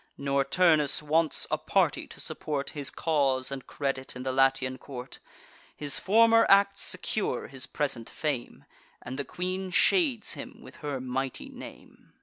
Nor 0.17 0.43
Turnus 0.45 1.03
wants 1.03 1.45
a 1.51 1.59
party, 1.59 2.07
to 2.07 2.19
support 2.19 2.71
His 2.71 2.89
cause 2.89 3.51
and 3.51 3.67
credit 3.67 4.15
in 4.15 4.23
the 4.23 4.31
Latian 4.33 4.79
court. 4.79 5.19
His 5.77 5.99
former 5.99 6.47
acts 6.49 6.81
secure 6.81 7.47
his 7.49 7.67
present 7.67 8.09
fame, 8.09 8.65
And 9.03 9.19
the 9.19 9.23
queen 9.23 9.69
shades 9.69 10.33
him 10.33 10.59
with 10.59 10.77
her 10.77 10.99
mighty 10.99 11.49
name. 11.49 12.13